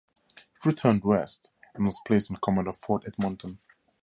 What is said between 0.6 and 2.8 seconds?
He returned west and was placed in command of